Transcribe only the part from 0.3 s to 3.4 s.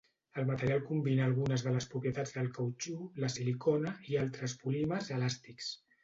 El material combina algunes de les propietats del cautxú, la